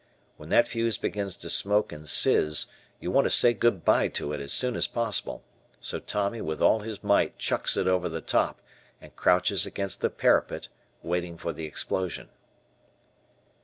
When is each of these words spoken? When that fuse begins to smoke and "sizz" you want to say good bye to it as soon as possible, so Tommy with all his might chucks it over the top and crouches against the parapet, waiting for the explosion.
When 0.35 0.49
that 0.49 0.67
fuse 0.67 0.97
begins 0.97 1.35
to 1.37 1.47
smoke 1.47 1.91
and 1.91 2.09
"sizz" 2.09 2.65
you 2.99 3.11
want 3.11 3.25
to 3.25 3.29
say 3.29 3.53
good 3.53 3.85
bye 3.85 4.07
to 4.07 4.33
it 4.33 4.41
as 4.41 4.51
soon 4.51 4.75
as 4.75 4.87
possible, 4.87 5.43
so 5.79 5.99
Tommy 5.99 6.41
with 6.41 6.59
all 6.59 6.79
his 6.79 7.03
might 7.03 7.37
chucks 7.37 7.77
it 7.77 7.87
over 7.87 8.09
the 8.09 8.19
top 8.19 8.61
and 8.99 9.15
crouches 9.15 9.67
against 9.67 10.01
the 10.01 10.09
parapet, 10.09 10.69
waiting 11.03 11.37
for 11.37 11.53
the 11.53 11.67
explosion. 11.67 12.29